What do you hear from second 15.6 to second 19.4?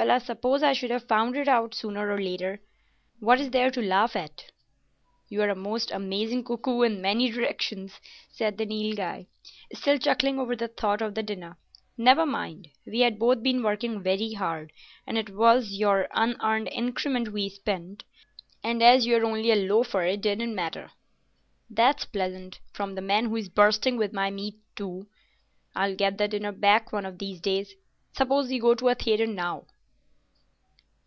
your unearned increment we spent, and as you're